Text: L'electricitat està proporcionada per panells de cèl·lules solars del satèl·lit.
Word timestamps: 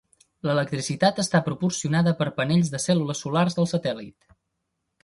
L'electricitat 0.47 1.21
està 1.25 1.41
proporcionada 1.49 2.15
per 2.23 2.29
panells 2.41 2.73
de 2.77 2.83
cèl·lules 2.89 3.25
solars 3.27 3.61
del 3.61 3.71
satèl·lit. 3.77 4.33